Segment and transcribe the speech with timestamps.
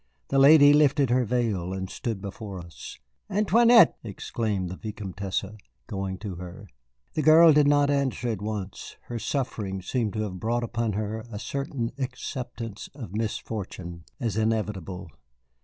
[0.29, 2.97] The lady lifted her veil and stood before us.
[3.29, 5.45] "Antoinette!" exclaimed the Vicomtesse,
[5.85, 6.67] going to her.
[7.13, 8.97] The girl did not answer at once.
[9.01, 15.07] Her suffering seemed to have brought upon her a certain acceptance of misfortune as inevitable.